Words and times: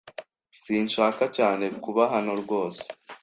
Sinshaka 0.61 1.23
cyane 1.37 1.65
kuba 1.83 2.03
hano 2.13 2.31
rwose. 2.41 2.83